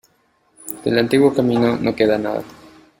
[0.83, 2.41] Del antiguo camino no queda nada.